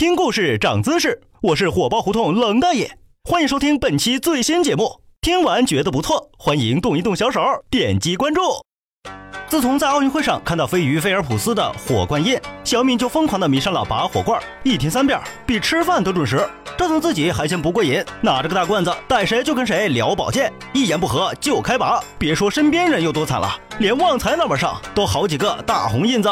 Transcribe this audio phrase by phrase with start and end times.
[0.00, 2.90] 听故事长姿势，我是火爆胡同冷大爷，
[3.22, 5.02] 欢迎收听本期最新节目。
[5.20, 8.40] 听完觉得不错，欢迎动一动小手，点击关注。
[9.46, 16.48] 自从在奥运会上看到飞鱼菲尔普斯的火罐印，小敏就疯狂的迷上了拔火罐，一天三遍，比吃饭都准时。
[16.78, 22.02] 折腾自己还嫌不过瘾，拿着个大罐子，逮谁就跟谁聊保健，一言不合就开拔。
[22.18, 26.30] 别说身边人有多惨了，连旺财那边上都好几个大红印子。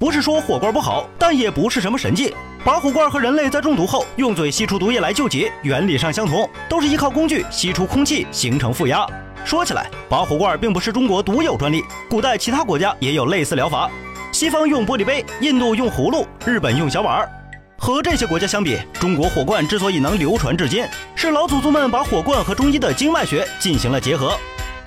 [0.00, 2.34] 不是说火罐不好，但也不是什么神剂。
[2.64, 9.06] 拔火罐和人类在中毒后用嘴吸出毒液来救急，原理上相同，都是依靠工具吸出空气形成负压。
[9.44, 13.88] 说起来，拔火罐并不是中国独有专利，古代其他国家也有类似疗法。
[14.32, 17.30] 西方用玻璃杯，印度用葫芦，日本用小碗儿。
[17.78, 24.36] 和这些国家相比，中国火罐之所以能流传至今，是老祖宗们把火罐和中医的经脉学进行了结合。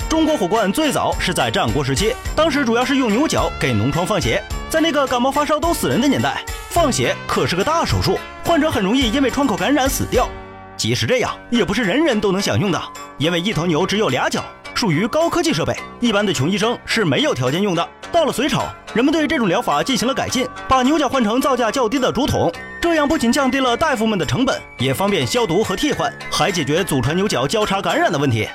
[0.09, 6.43] 中国火罐最早是在战国时期，当时主要是用牛角给脓疮放血，在那个感冒发烧都死人的年代。
[6.71, 10.29] 放血可是个大手术，患者很容易因为创口感染死掉。
[10.77, 12.81] 即使这样，也不是人人都能享用的，
[13.17, 14.41] 因为一头牛只有俩角，
[14.73, 17.85] 属于高科技设备，一般的穷医生是没有条件用的。
[18.09, 18.63] 到了隋朝，
[18.93, 28.47] 人们对这种疗法进行了改进，把牛角换成造价较低的竹筒，这样不仅降低了大夫们的成本，也方便消毒和替换，还解决祖传牛角交叉感染的问题。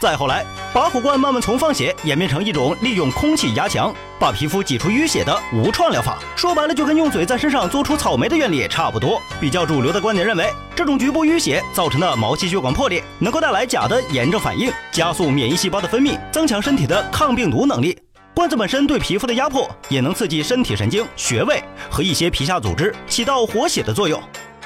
[0.00, 6.18] 再后来，拔火罐慢慢从放血演变成一种利用空气压强，把皮肤挤出淤血的无创疗法。
[6.34, 9.20] 说白了，就跟用嘴在身上嘬出草莓的原理差不多。
[9.38, 17.98] 比较主流的观点认为，这种局部淤血造成的毛细血管破裂，能够带来假的炎症反应，加速免疫细胞的分泌，增强身体的抗病毒能力。
[18.34, 24.18] 罐子本身对皮肤的压迫，也能刺激身体神经、穴位和一些皮下组织，起到活血的作用。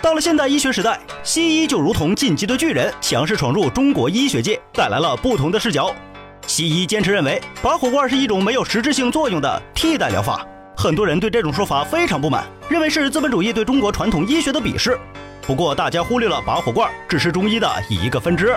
[0.05, 5.97] 到了现代医学时代，西医就如同进击的巨人，强势闯入中国医学界，带来了不同的视角。
[6.47, 10.47] 西医坚持认为拔火罐是一种没有实质性作用的替代疗法，
[10.77, 15.01] 很多人对这种说法非常不满，认为是资本主义对中国传统医学的鄙视。
[15.41, 18.55] 不过，大家忽略了拔火罐只是中医的一个分支。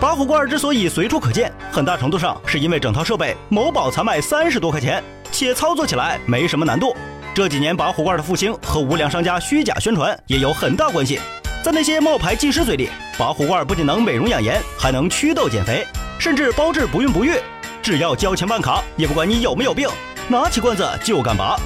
[0.00, 5.02] 拔火罐之所以随处可见，很大程度上是因为整套设备某宝才卖三十多块钱，
[5.32, 6.94] 且操作起来没什么难度。
[7.36, 11.20] 这几年拔火罐的复兴和无良商家虚假宣传也有很大关系。
[11.62, 12.88] 在那些冒牌技师嘴里，
[13.18, 15.86] 拔火罐不仅能美容养颜，还能祛痘减肥，
[16.18, 17.34] 甚至包治不孕不育。
[17.82, 19.86] 只要交钱办卡，也不管你有没有病，
[20.28, 21.60] 拿起罐子就敢拔。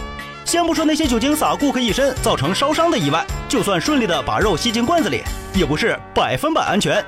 [0.45, 5.23] 先不说那些酒精洒顾客一身造成烧伤的意外，就算顺利的把肉吸进罐子里，
[5.55, 7.01] 也不是百分百安全。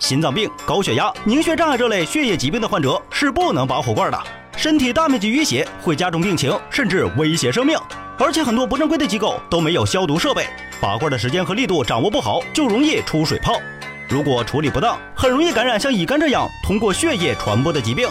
[0.00, 4.20] 心脏病、高血压、凝血障碍这类血液疾病的患者是不能拔火罐的。
[4.64, 7.78] 身体大面积淤血会加重病情，甚至威胁生命。
[8.16, 10.46] 而且很多不正规的机构都没有消毒设备，
[10.80, 13.60] 拔罐的时间和力度掌握不好，就容易出水泡。
[14.08, 18.08] 如果处理不当，很容易感染像乙肝这样通过血液传播的疾病。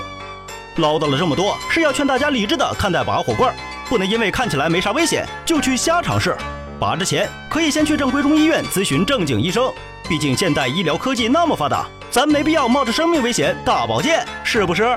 [0.75, 3.51] 唠叨了这么多，是要劝大家理智的看待拔火罐，
[3.89, 6.37] 不能因为看起来没啥危险就去瞎尝试。
[6.79, 9.73] 拔之前可以先去正规中医院咨询正经医生，
[10.07, 14.95] 毕竟现代医疗科技那么发达，咱没必要冒着生命危险大保健，是不是？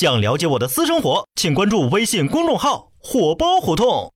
[0.00, 4.12] 想了解我的私生活，请关注微信公众号“火爆胡同”。